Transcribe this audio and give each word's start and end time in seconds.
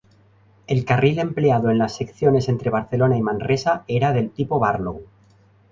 El 0.65 0.83
carril 0.83 1.19
empleado 1.19 1.69
en 1.69 1.77
las 1.77 1.95
secciones 1.95 2.49
entre 2.49 2.71
Barcelona 2.71 3.17
y 3.17 3.21
Manresa 3.21 3.83
era 3.87 4.11
del 4.13 4.31
tipo 4.31 4.57
Barlow. 4.57 5.03